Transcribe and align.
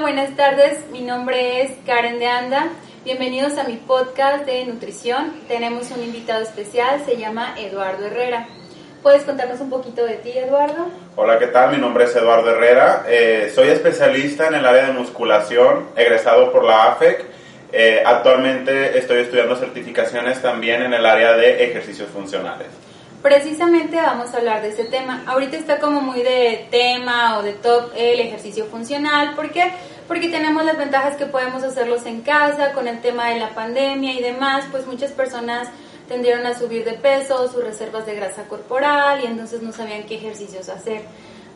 Buenas 0.00 0.34
tardes. 0.34 0.78
Mi 0.90 1.02
nombre 1.02 1.60
es 1.62 1.72
Karen 1.84 2.18
de 2.18 2.26
Anda. 2.26 2.68
Bienvenidos 3.04 3.58
a 3.58 3.64
mi 3.64 3.76
podcast 3.76 4.46
de 4.46 4.64
nutrición. 4.64 5.34
Tenemos 5.46 5.90
un 5.90 6.02
invitado 6.02 6.42
especial, 6.42 7.02
se 7.04 7.18
llama 7.18 7.54
Eduardo 7.58 8.06
Herrera. 8.06 8.48
¿Puedes 9.02 9.24
contarnos 9.24 9.60
un 9.60 9.68
poquito 9.68 10.06
de 10.06 10.14
ti, 10.14 10.30
Eduardo? 10.30 10.88
Hola, 11.16 11.38
¿qué 11.38 11.48
tal? 11.48 11.72
Mi 11.72 11.76
nombre 11.76 12.04
es 12.04 12.16
Eduardo 12.16 12.50
Herrera. 12.50 13.04
Eh, 13.06 13.52
soy 13.54 13.68
especialista 13.68 14.48
en 14.48 14.54
el 14.54 14.64
área 14.64 14.86
de 14.86 14.92
musculación, 14.92 15.90
egresado 15.96 16.50
por 16.50 16.64
la 16.64 16.84
AFEC. 16.92 17.22
Eh, 17.70 18.02
actualmente 18.04 18.98
estoy 18.98 19.18
estudiando 19.18 19.54
certificaciones 19.54 20.40
también 20.40 20.82
en 20.82 20.94
el 20.94 21.04
área 21.04 21.34
de 21.34 21.62
ejercicios 21.62 22.08
funcionales. 22.08 22.68
Precisamente 23.24 23.96
vamos 23.96 24.34
a 24.34 24.36
hablar 24.36 24.60
de 24.60 24.68
ese 24.68 24.84
tema. 24.84 25.22
Ahorita 25.26 25.56
está 25.56 25.78
como 25.78 26.02
muy 26.02 26.22
de 26.22 26.68
tema 26.70 27.38
o 27.38 27.42
de 27.42 27.54
top 27.54 27.90
el 27.96 28.20
ejercicio 28.20 28.66
funcional. 28.66 29.34
¿Por 29.34 29.50
qué? 29.50 29.72
Porque 30.06 30.28
tenemos 30.28 30.62
las 30.62 30.76
ventajas 30.76 31.16
que 31.16 31.24
podemos 31.24 31.62
hacerlos 31.62 32.04
en 32.04 32.20
casa 32.20 32.72
con 32.72 32.86
el 32.86 33.00
tema 33.00 33.30
de 33.30 33.40
la 33.40 33.54
pandemia 33.54 34.12
y 34.12 34.20
demás. 34.20 34.66
Pues 34.70 34.86
muchas 34.86 35.12
personas 35.12 35.68
tendieron 36.06 36.44
a 36.44 36.52
subir 36.52 36.84
de 36.84 36.98
peso, 36.98 37.50
sus 37.50 37.64
reservas 37.64 38.04
de 38.04 38.14
grasa 38.14 38.44
corporal 38.44 39.22
y 39.22 39.26
entonces 39.26 39.62
no 39.62 39.72
sabían 39.72 40.02
qué 40.02 40.16
ejercicios 40.16 40.68
hacer. 40.68 41.00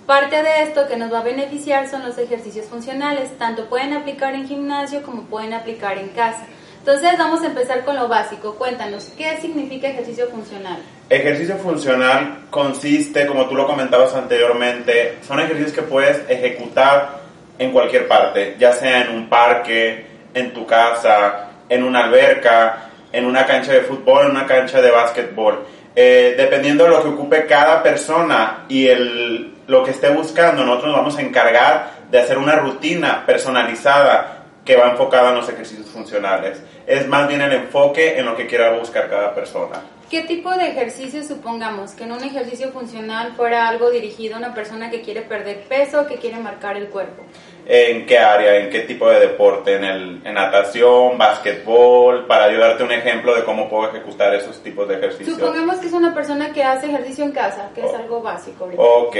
Parte 0.06 0.42
de 0.42 0.62
esto 0.62 0.88
que 0.88 0.96
nos 0.96 1.12
va 1.12 1.18
a 1.18 1.22
beneficiar 1.22 1.86
son 1.90 2.02
los 2.02 2.16
ejercicios 2.16 2.64
funcionales. 2.64 3.36
Tanto 3.36 3.66
pueden 3.66 3.92
aplicar 3.92 4.34
en 4.34 4.48
gimnasio 4.48 5.02
como 5.02 5.24
pueden 5.24 5.52
aplicar 5.52 5.98
en 5.98 6.08
casa. 6.08 6.46
Entonces 6.78 7.18
vamos 7.18 7.42
a 7.42 7.48
empezar 7.48 7.84
con 7.84 7.96
lo 7.96 8.08
básico. 8.08 8.54
Cuéntanos, 8.54 9.12
¿qué 9.18 9.36
significa 9.36 9.88
ejercicio 9.88 10.28
funcional? 10.30 10.78
Ejercicio 11.10 11.56
funcional 11.56 12.40
consiste, 12.50 13.26
como 13.26 13.46
tú 13.46 13.54
lo 13.54 13.66
comentabas 13.66 14.14
anteriormente, 14.14 15.16
son 15.26 15.40
ejercicios 15.40 15.72
que 15.72 15.80
puedes 15.80 16.20
ejecutar 16.28 17.20
en 17.58 17.72
cualquier 17.72 18.06
parte, 18.06 18.56
ya 18.58 18.72
sea 18.72 19.02
en 19.02 19.16
un 19.16 19.28
parque, 19.30 20.06
en 20.34 20.52
tu 20.52 20.66
casa, 20.66 21.48
en 21.66 21.82
una 21.82 22.04
alberca, 22.04 22.90
en 23.10 23.24
una 23.24 23.46
cancha 23.46 23.72
de 23.72 23.80
fútbol, 23.80 24.26
en 24.26 24.32
una 24.32 24.44
cancha 24.46 24.82
de 24.82 24.90
básquetbol. 24.90 25.64
Eh, 25.96 26.34
dependiendo 26.36 26.84
de 26.84 26.90
lo 26.90 27.02
que 27.02 27.08
ocupe 27.08 27.46
cada 27.46 27.82
persona 27.82 28.66
y 28.68 28.86
el, 28.86 29.54
lo 29.66 29.82
que 29.82 29.92
esté 29.92 30.10
buscando, 30.10 30.62
nosotros 30.62 30.92
nos 30.92 31.00
vamos 31.00 31.16
a 31.16 31.22
encargar 31.22 31.90
de 32.10 32.18
hacer 32.18 32.36
una 32.36 32.56
rutina 32.56 33.24
personalizada 33.24 34.44
que 34.62 34.76
va 34.76 34.90
enfocada 34.90 35.30
en 35.30 35.36
los 35.36 35.48
ejercicios 35.48 35.88
funcionales. 35.88 36.62
Es 36.86 37.08
más 37.08 37.26
bien 37.26 37.40
el 37.40 37.52
enfoque 37.52 38.18
en 38.18 38.26
lo 38.26 38.36
que 38.36 38.46
quiera 38.46 38.72
buscar 38.72 39.08
cada 39.08 39.34
persona. 39.34 39.80
¿Qué 40.10 40.22
tipo 40.22 40.50
de 40.52 40.68
ejercicio 40.68 41.22
supongamos 41.22 41.90
que 41.90 42.04
en 42.04 42.12
un 42.12 42.24
ejercicio 42.24 42.70
funcional 42.72 43.34
fuera 43.36 43.68
algo 43.68 43.90
dirigido 43.90 44.36
a 44.36 44.38
una 44.38 44.54
persona 44.54 44.90
que 44.90 45.02
quiere 45.02 45.20
perder 45.20 45.64
peso, 45.68 46.06
que 46.06 46.16
quiere 46.16 46.38
marcar 46.38 46.78
el 46.78 46.88
cuerpo? 46.88 47.22
¿En 47.66 48.06
qué 48.06 48.18
área? 48.18 48.56
¿En 48.56 48.70
qué 48.70 48.80
tipo 48.80 49.10
de 49.10 49.20
deporte? 49.20 49.76
¿En, 49.76 49.84
el, 49.84 50.22
en 50.24 50.32
natación, 50.32 51.18
básquetbol? 51.18 52.26
Para 52.26 52.44
ayudarte 52.44 52.84
un 52.84 52.92
ejemplo 52.92 53.34
de 53.34 53.44
cómo 53.44 53.68
puedo 53.68 53.90
ejecutar 53.90 54.34
esos 54.34 54.62
tipos 54.62 54.88
de 54.88 54.94
ejercicios. 54.96 55.36
Supongamos 55.36 55.76
que 55.76 55.88
es 55.88 55.92
una 55.92 56.14
persona 56.14 56.54
que 56.54 56.64
hace 56.64 56.86
ejercicio 56.86 57.24
en 57.24 57.32
casa, 57.32 57.68
que 57.74 57.82
es 57.82 57.92
algo 57.92 58.22
básico. 58.22 58.70
Ok, 58.78 59.16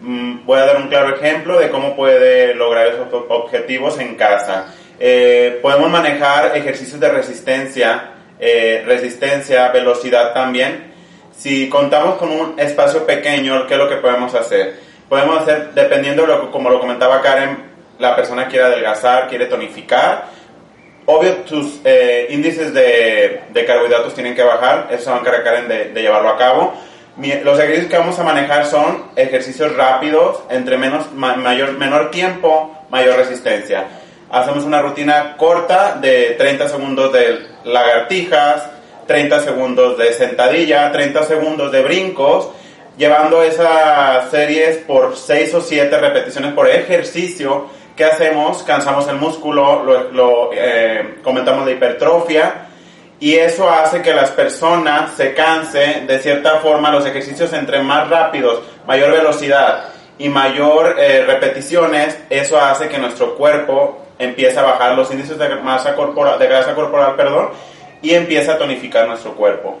mm, 0.00 0.46
voy 0.46 0.58
a 0.58 0.64
dar 0.64 0.76
un 0.78 0.88
claro 0.88 1.14
ejemplo 1.14 1.60
de 1.60 1.68
cómo 1.68 1.94
puede 1.94 2.54
lograr 2.54 2.86
esos 2.86 3.08
objetivos 3.28 3.98
en 3.98 4.14
casa. 4.14 4.72
Eh, 4.98 5.58
podemos 5.60 5.90
manejar 5.90 6.56
ejercicios 6.56 6.98
de 6.98 7.10
resistencia, 7.10 8.12
eh, 8.40 8.82
resistencia, 8.86 9.68
velocidad 9.68 10.32
también. 10.32 10.92
Si 11.36 11.68
contamos 11.68 12.16
con 12.16 12.30
un 12.30 12.58
espacio 12.58 13.06
pequeño, 13.06 13.66
¿qué 13.66 13.74
es 13.74 13.78
lo 13.78 13.88
que 13.88 13.96
podemos 13.96 14.34
hacer? 14.34 14.78
Podemos 15.08 15.42
hacer, 15.42 15.72
dependiendo, 15.74 16.26
lo, 16.26 16.50
como 16.50 16.70
lo 16.70 16.80
comentaba 16.80 17.20
Karen, 17.20 17.70
la 17.98 18.14
persona 18.16 18.48
quiere 18.48 18.66
adelgazar, 18.66 19.28
quiere 19.28 19.46
tonificar. 19.46 20.26
Obvio, 21.06 21.36
tus 21.38 21.80
eh, 21.84 22.28
índices 22.30 22.72
de, 22.72 23.42
de, 23.50 23.64
carbohidratos 23.64 24.14
tienen 24.14 24.34
que 24.34 24.42
bajar, 24.42 24.88
eso 24.90 25.04
se 25.04 25.10
va 25.10 25.16
a 25.16 25.20
encargar 25.20 25.44
Karen 25.44 25.68
de, 25.68 25.84
de 25.90 26.02
llevarlo 26.02 26.28
a 26.28 26.36
cabo. 26.36 26.74
Los 27.44 27.58
ejercicios 27.58 27.90
que 27.90 27.98
vamos 27.98 28.18
a 28.18 28.22
manejar 28.22 28.66
son 28.66 29.10
ejercicios 29.16 29.74
rápidos, 29.76 30.42
entre 30.48 30.78
menos, 30.78 31.12
mayor, 31.12 31.72
menor 31.72 32.10
tiempo, 32.10 32.86
mayor 32.90 33.16
resistencia 33.16 33.86
hacemos 34.30 34.64
una 34.64 34.80
rutina 34.80 35.36
corta 35.36 35.96
de 36.00 36.36
30 36.38 36.68
segundos 36.68 37.12
de 37.12 37.49
lagartijas, 37.64 38.68
30 39.06 39.40
segundos 39.40 39.98
de 39.98 40.12
sentadilla, 40.12 40.92
30 40.92 41.24
segundos 41.24 41.72
de 41.72 41.82
brincos, 41.82 42.48
llevando 42.96 43.42
esas 43.42 44.30
series 44.30 44.78
por 44.78 45.16
6 45.16 45.54
o 45.54 45.60
7 45.60 45.98
repeticiones 45.98 46.52
por 46.52 46.68
ejercicio. 46.68 47.66
¿Qué 47.96 48.04
hacemos? 48.04 48.62
Cansamos 48.62 49.08
el 49.08 49.16
músculo, 49.16 49.82
lo, 50.12 50.50
eh, 50.52 51.18
comentamos 51.22 51.66
de 51.66 51.72
hipertrofia, 51.72 52.66
y 53.18 53.34
eso 53.34 53.68
hace 53.68 54.00
que 54.00 54.14
las 54.14 54.30
personas 54.30 55.12
se 55.14 55.34
cansen, 55.34 56.06
de 56.06 56.18
cierta 56.20 56.58
forma 56.60 56.90
los 56.90 57.04
ejercicios 57.04 57.52
entre 57.52 57.82
más 57.82 58.08
rápidos, 58.08 58.62
mayor 58.86 59.12
velocidad 59.12 59.88
y 60.18 60.28
mayor 60.28 60.96
eh, 60.98 61.24
repeticiones, 61.26 62.16
eso 62.30 62.58
hace 62.60 62.88
que 62.88 62.98
nuestro 62.98 63.34
cuerpo 63.34 63.99
empieza 64.20 64.60
a 64.60 64.64
bajar 64.64 64.94
los 64.96 65.10
índices 65.10 65.38
de 65.38 65.48
masa 65.56 65.96
corporal, 65.96 66.38
de 66.38 66.46
grasa 66.46 66.74
corporal, 66.74 67.16
perdón, 67.16 67.48
y 68.02 68.14
empieza 68.14 68.52
a 68.52 68.58
tonificar 68.58 69.08
nuestro 69.08 69.34
cuerpo. 69.34 69.78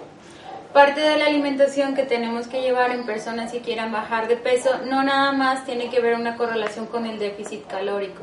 Parte 0.72 1.00
de 1.00 1.18
la 1.18 1.26
alimentación 1.26 1.94
que 1.94 2.04
tenemos 2.04 2.46
que 2.46 2.62
llevar 2.62 2.90
en 2.92 3.04
personas 3.04 3.52
que 3.52 3.60
quieran 3.60 3.92
bajar 3.92 4.28
de 4.28 4.36
peso 4.36 4.70
no 4.86 5.02
nada 5.02 5.32
más 5.32 5.64
tiene 5.64 5.90
que 5.90 6.00
ver 6.00 6.14
una 6.14 6.36
correlación 6.36 6.86
con 6.86 7.06
el 7.06 7.18
déficit 7.18 7.66
calórico. 7.66 8.22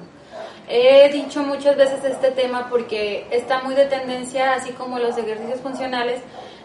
He 0.69 1.09
dicho 1.11 1.43
muchas 1.43 1.75
veces 1.75 2.03
este 2.03 2.31
tema 2.31 2.67
porque 2.69 3.27
está 3.31 3.61
muy 3.61 3.75
de 3.75 3.85
tendencia, 3.85 4.53
así 4.53 4.71
como 4.71 4.97
los 4.97 5.17
ejercicios 5.17 5.59
funcionales, 5.59 6.21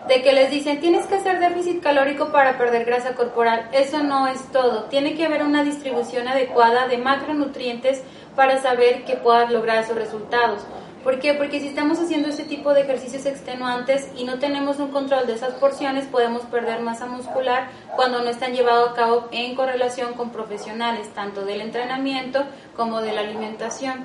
de 0.09 0.23
que 0.23 0.33
les 0.33 0.51
dicen 0.51 0.81
tienes 0.81 1.07
que 1.07 1.17
hacer 1.17 1.39
déficit 1.39 1.83
calórico 1.83 2.31
para 2.31 2.59
perder 2.59 2.85
grasa 2.85 3.15
corporal. 3.15 3.69
Eso 3.73 4.03
no 4.03 4.29
es 4.29 4.41
todo. 4.53 4.85
Tiene 4.85 5.15
que 5.15 5.25
haber 5.25 5.43
una 5.43 5.65
distribución 5.65 6.29
adecuada 6.29 6.89
de 6.89 6.99
macronutrientes 6.99 8.03
para 8.37 8.61
saber 8.61 9.05
que 9.05 9.17
puedas 9.17 9.51
lograr 9.51 9.83
esos 9.83 9.97
resultados. 9.97 10.61
¿Por 11.03 11.19
qué? 11.19 11.35
Porque 11.35 11.59
si 11.59 11.67
estamos 11.67 11.99
haciendo 11.99 12.29
este 12.29 12.45
tipo 12.45 12.73
de 12.73 12.83
ejercicios 12.83 13.27
extenuantes 13.27 14.09
y 14.17 14.25
no 14.25 14.39
tenemos 14.39 14.79
un 14.79 14.93
control 14.93 15.27
de 15.27 15.35
esas 15.35 15.55
porciones, 15.55 16.07
podemos 16.07 16.43
perder 16.43 16.81
masa 16.81 17.07
muscular 17.07 17.71
cuando 17.97 18.23
no 18.23 18.31
están 18.31 18.55
llevados 18.55 18.93
a 18.93 18.95
cabo 18.95 19.29
en 19.33 19.57
correlación 19.57 20.15
con 20.15 20.31
profesionales, 20.31 21.09
tanto 21.13 21.45
del 21.45 21.61
entrenamiento 21.61 22.45
como 22.77 23.01
de 23.01 23.13
la 23.13 23.23
alimentación. 23.23 24.05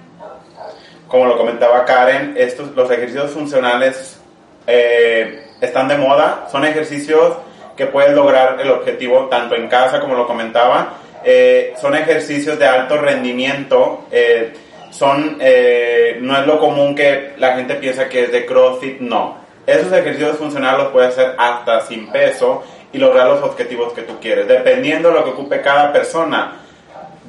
Como 1.08 1.28
lo 1.28 1.38
comentaba 1.38 1.86
Karen, 1.86 2.34
estos, 2.36 2.72
los 2.76 2.90
ejercicios 2.90 3.30
funcionales 3.30 4.20
eh, 4.66 5.52
están 5.62 5.88
de 5.88 5.98
moda, 5.98 6.48
son 6.52 6.66
ejercicios 6.66 7.38
que 7.76 7.86
pueden 7.86 8.16
lograr 8.16 8.60
el 8.60 8.72
objetivo 8.72 9.28
tanto 9.28 9.54
en 9.54 9.68
casa 9.68 10.00
como 10.00 10.16
lo 10.16 10.26
comentaba, 10.26 10.96
eh, 11.24 11.74
son 11.80 11.96
ejercicios 11.96 12.58
de 12.58 12.66
alto 12.66 12.98
rendimiento. 12.98 14.06
Eh, 14.12 14.54
son, 14.90 15.38
eh, 15.40 16.18
no 16.22 16.38
es 16.40 16.48
lo 16.48 16.60
común 16.60 16.96
que 16.96 17.34
la 17.38 17.56
gente 17.56 17.76
piensa 17.76 18.10
que 18.10 18.24
es 18.24 18.32
de 18.32 18.46
CrossFit, 18.46 19.00
no. 19.00 19.38
Esos 19.66 19.92
ejercicios 19.92 20.38
funcionales 20.38 20.84
los 20.84 20.92
puedes 20.92 21.10
hacer 21.10 21.36
hasta 21.38 21.82
sin 21.82 22.08
peso 22.08 22.64
y 22.94 22.98
lograr 22.98 23.28
los 23.28 23.44
objetivos 23.44 23.94
que 23.94 24.04
tú 24.04 24.18
quieres, 24.20 24.48
dependiendo 24.48 25.10
de 25.10 25.16
lo 25.16 25.24
que 25.26 25.32
ocupe 25.32 25.62
cada 25.62 25.92
persona. 25.92 26.54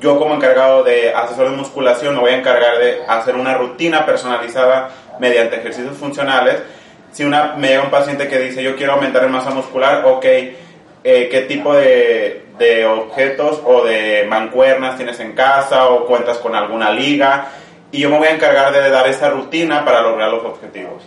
Yo 0.01 0.19
como 0.19 0.37
encargado 0.37 0.85
de 0.85 1.13
asesor 1.13 1.51
de 1.51 1.57
musculación 1.57 2.15
me 2.15 2.21
voy 2.21 2.31
a 2.31 2.37
encargar 2.37 2.79
de 2.79 3.01
hacer 3.09 3.35
una 3.35 3.55
rutina 3.55 4.07
personalizada 4.07 4.91
mediante 5.19 5.57
ejercicios 5.57 5.97
funcionales. 5.97 6.63
Si 7.11 7.25
una, 7.25 7.55
me 7.57 7.69
llega 7.69 7.83
un 7.83 7.91
paciente 7.91 8.29
que 8.29 8.39
dice 8.39 8.63
yo 8.63 8.77
quiero 8.77 8.93
aumentar 8.93 9.25
en 9.25 9.33
masa 9.33 9.51
muscular, 9.51 10.05
ok, 10.07 10.25
eh, 10.25 11.29
qué 11.31 11.45
tipo 11.49 11.75
de, 11.75 12.45
de, 12.59 12.87
objetos 12.87 13.63
o 13.65 13.85
de 13.85 14.25
mancuernas 14.29 14.97
tienes 14.97 15.21
en 15.21 15.33
casa 15.33 15.89
o 15.89 16.07
cuentas 16.07 16.39
con 16.39 16.55
alguna 16.55 16.91
liga 16.91 17.49
y 17.91 18.01
yo 18.01 18.11
me 18.11 18.19
voy 18.19 18.29
a 18.29 18.35
encargar 18.35 18.73
de 18.73 18.91
dar 18.91 19.07
esa 19.07 19.31
rutina 19.31 19.85
para 19.85 20.03
lograr 20.03 20.31
los 20.31 20.45
objetivos. 20.45 21.05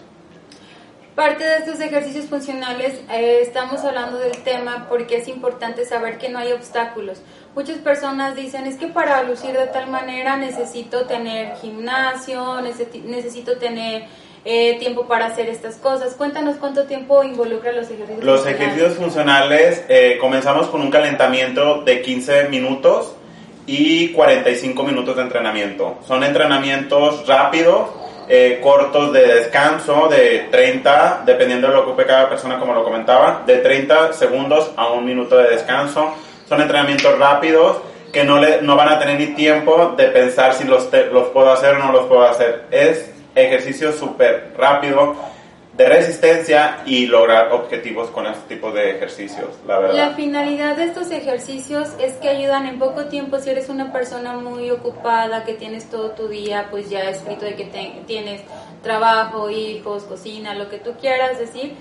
Parte 1.15 1.43
de 1.43 1.57
estos 1.57 1.79
ejercicios 1.81 2.25
funcionales 2.25 3.01
eh, 3.11 3.39
estamos 3.41 3.83
hablando 3.83 4.17
del 4.17 4.43
tema 4.43 4.87
porque 4.89 5.17
es 5.17 5.27
importante 5.27 5.85
saber 5.85 6.17
que 6.17 6.29
no 6.29 6.39
hay 6.39 6.53
obstáculos. 6.53 7.21
Muchas 7.53 7.79
personas 7.79 8.35
dicen 8.35 8.65
es 8.65 8.77
que 8.77 8.87
para 8.87 9.21
lucir 9.23 9.51
de 9.51 9.67
tal 9.67 9.87
manera 9.87 10.37
necesito 10.37 11.05
tener 11.05 11.57
gimnasio, 11.57 12.61
necesito 12.61 13.57
tener 13.57 14.05
eh, 14.43 14.77
tiempo 14.79 15.07
para 15.07 15.27
hacer 15.27 15.49
estas 15.49 15.75
cosas. 15.75 16.15
Cuéntanos 16.15 16.57
cuánto 16.57 16.85
tiempo 16.85 17.23
involucra 17.23 17.71
los 17.71 17.89
ejercicios 17.91 18.23
Los 18.23 18.45
ejercicios 18.47 18.93
funcionales 18.93 19.83
eh, 19.87 20.17
comenzamos 20.19 20.67
con 20.67 20.81
un 20.81 20.89
calentamiento 20.89 21.83
de 21.83 22.01
15 22.01 22.49
minutos 22.49 23.13
y 23.67 24.09
45 24.09 24.83
minutos 24.83 25.15
de 25.15 25.21
entrenamiento. 25.21 25.99
Son 26.07 26.23
entrenamientos 26.23 27.27
rápidos, 27.27 27.89
eh, 28.27 28.59
cortos 28.63 29.13
de 29.13 29.27
descanso, 29.27 30.07
de 30.07 30.47
30, 30.49 31.23
dependiendo 31.25 31.67
de 31.67 31.73
lo 31.75 31.83
que 31.83 31.89
ocupe 31.91 32.05
cada 32.05 32.27
persona, 32.27 32.57
como 32.57 32.73
lo 32.73 32.83
comentaba, 32.83 33.43
de 33.45 33.57
30 33.57 34.13
segundos 34.13 34.71
a 34.75 34.91
un 34.91 35.05
minuto 35.05 35.37
de 35.37 35.51
descanso. 35.51 36.15
Son 36.49 36.59
entrenamientos 36.59 37.17
rápidos 37.19 37.77
que 38.11 38.23
no, 38.23 38.39
le, 38.39 38.61
no 38.61 38.75
van 38.75 38.89
a 38.89 38.99
tener 38.99 39.19
ni 39.19 39.27
tiempo 39.35 39.93
de 39.95 40.07
pensar 40.07 40.53
si 40.53 40.63
los, 40.63 40.89
los 41.11 41.29
puedo 41.29 41.51
hacer 41.51 41.75
o 41.75 41.79
no 41.79 41.91
los 41.91 42.07
puedo 42.07 42.23
hacer. 42.23 42.63
Es 42.71 43.11
ejercicio 43.35 43.93
súper 43.93 44.53
rápido 44.57 45.15
de 45.73 45.87
resistencia 45.87 46.79
y 46.85 47.05
lograr 47.05 47.53
objetivos 47.53 48.09
con 48.09 48.27
este 48.27 48.55
tipo 48.55 48.71
de 48.71 48.91
ejercicios, 48.91 49.47
la 49.65 49.79
verdad. 49.79 49.95
La 49.95 50.09
finalidad 50.15 50.75
de 50.75 50.83
estos 50.83 51.09
ejercicios 51.11 51.89
es 51.99 52.13
que 52.15 52.27
ayudan 52.27 52.67
en 52.67 52.77
poco 52.77 53.05
tiempo 53.05 53.39
si 53.39 53.49
eres 53.51 53.69
una 53.69 53.93
persona 53.93 54.33
muy 54.33 54.69
ocupada, 54.69 55.45
que 55.45 55.53
tienes 55.53 55.89
todo 55.89 56.11
tu 56.11 56.27
día 56.27 56.67
pues 56.69 56.89
ya 56.89 57.09
escrito 57.09 57.45
de 57.45 57.55
que 57.55 57.65
tienes 58.05 58.41
trabajo, 58.83 59.49
hijos, 59.49 60.03
cocina, 60.03 60.55
lo 60.55 60.69
que 60.69 60.77
tú 60.77 60.91
quieras 60.99 61.39
decir. 61.39 61.73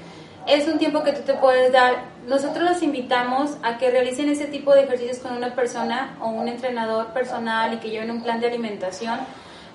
Es 0.47 0.67
un 0.69 0.79
tiempo 0.79 1.03
que 1.03 1.13
tú 1.13 1.21
te 1.23 1.35
puedes 1.35 1.71
dar. 1.73 2.05
Nosotros 2.27 2.65
los 2.65 2.83
invitamos 2.83 3.51
a 3.63 3.77
que 3.77 3.91
realicen 3.91 4.29
ese 4.31 4.47
tipo 4.47 4.73
de 4.73 4.85
ejercicios 4.85 5.19
con 5.19 5.37
una 5.37 5.55
persona 5.55 6.17
o 6.21 6.29
un 6.29 6.49
entrenador 6.49 7.09
personal 7.09 7.75
y 7.75 7.77
que 7.79 7.91
lleven 7.91 8.11
un 8.11 8.23
plan 8.23 8.41
de 8.41 8.47
alimentación 8.47 9.19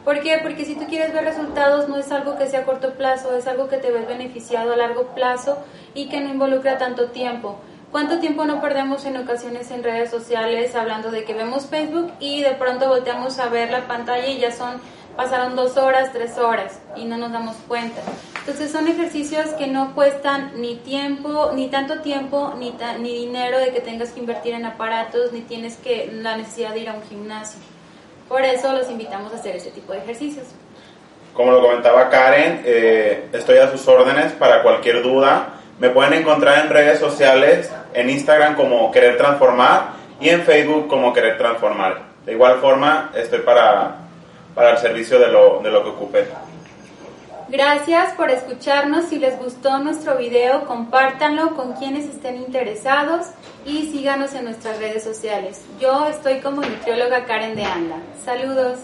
¿Por 0.06 0.22
qué? 0.22 0.38
Porque 0.44 0.66
si 0.66 0.76
tú 0.76 0.86
quieres 0.86 1.12
ver 1.14 1.24
resultados 1.24 1.90
no 1.90 1.98
es 1.98 2.12
algo 2.12 2.38
que 2.38 2.46
sea 2.46 2.60
a 2.60 2.66
corto 2.66 2.94
plazo, 2.94 3.36
es 3.36 3.48
algo 3.48 3.68
que 3.68 3.78
te 3.78 3.90
ves 3.90 4.08
beneficiado 4.08 4.72
a 4.72 4.78
largo 4.78 5.08
plazo 5.16 5.58
y 5.96 6.10
que 6.10 6.22
no 6.22 6.30
involucra 6.30 6.78
tanto 6.78 7.08
tiempo. 7.08 7.58
¿Cuánto 7.92 8.20
tiempo 8.20 8.46
no 8.46 8.62
perdemos 8.62 9.04
en 9.06 9.18
ocasiones 9.18 9.72
en 9.72 9.82
redes 9.82 10.12
sociales 10.12 10.76
hablando 10.76 11.10
de 11.10 11.24
que 11.24 11.34
vemos 11.34 11.66
Facebook 11.66 12.12
y 12.20 12.44
de 12.44 12.52
pronto 12.52 12.88
volteamos 12.88 13.40
a 13.40 13.50
ver 13.50 13.72
la 13.72 13.88
pantalla 13.88 14.28
y 14.28 14.38
ya 14.38 14.52
son, 14.52 14.80
pasaron 15.18 15.56
dos 15.56 15.76
horas, 15.76 16.14
tres 16.14 16.38
horas 16.38 16.80
y 16.96 17.06
no 17.06 17.18
nos 17.18 17.32
damos 17.32 17.56
cuenta? 17.68 18.00
Entonces 18.42 18.72
son 18.72 18.88
ejercicios 18.88 19.48
que 19.54 19.66
no 19.66 19.96
cuestan 19.96 20.52
ni 20.62 20.76
tiempo, 20.76 21.52
ni 21.56 21.70
tanto 21.70 22.02
tiempo, 22.02 22.54
ni, 22.60 22.76
ni 23.00 23.16
dinero 23.16 23.58
de 23.58 23.72
que 23.72 23.82
tengas 23.82 24.12
que 24.12 24.20
invertir 24.20 24.54
en 24.54 24.66
aparatos, 24.66 25.34
ni 25.34 25.42
tienes 25.42 25.78
que 25.78 26.12
la 26.14 26.38
necesidad 26.38 26.74
de 26.74 26.82
ir 26.82 26.90
a 26.90 26.94
un 26.94 27.02
gimnasio. 27.02 27.60
Por 28.28 28.42
eso 28.44 28.72
los 28.74 28.90
invitamos 28.90 29.32
a 29.34 29.36
hacer 29.36 29.56
este 29.56 29.72
tipo 29.72 29.94
de 29.94 30.00
ejercicios. 30.00 30.48
Como 31.34 31.52
lo 31.52 31.62
comentaba 31.62 32.10
Karen, 32.10 32.62
eh, 32.66 33.28
estoy 33.34 33.58
a 33.58 33.70
sus 33.70 33.88
órdenes 33.88 34.32
para 34.34 34.64
cualquier 34.64 35.04
duda. 35.04 35.50
Me 35.80 35.90
pueden 35.90 36.14
encontrar 36.14 36.66
en 36.66 36.70
redes 36.70 37.00
sociales, 37.00 37.70
en 37.94 38.10
Instagram 38.10 38.56
como 38.56 38.90
Querer 38.92 39.18
Transformar 39.18 39.90
y 40.20 40.30
en 40.30 40.44
Facebook 40.44 40.88
como 40.88 41.14
Querer 41.14 41.38
Transformar. 41.38 42.00
De 42.26 42.32
igual 42.32 42.60
forma, 42.60 43.12
estoy 43.14 43.40
para, 43.40 43.98
para 44.56 44.72
el 44.72 44.78
servicio 44.78 45.20
de 45.20 45.28
lo, 45.28 45.60
de 45.62 45.70
lo 45.70 45.84
que 45.84 45.90
ocupe. 45.90 46.26
Gracias 47.48 48.14
por 48.14 48.32
escucharnos. 48.32 49.06
Si 49.06 49.20
les 49.20 49.38
gustó 49.38 49.78
nuestro 49.80 50.18
video, 50.18 50.66
compártanlo 50.66 51.56
con 51.56 51.74
quienes 51.74 52.06
estén 52.06 52.38
interesados 52.38 53.28
y 53.66 53.92
síganos 53.92 54.34
en 54.34 54.46
nuestras 54.46 54.80
redes 54.80 55.04
sociales. 55.04 55.62
Yo 55.80 56.08
estoy 56.08 56.40
como 56.40 56.62
nutrióloga 56.62 57.26
Karen 57.26 57.56
de 57.56 57.66
Anda. 57.66 57.98
Saludos. 58.24 58.80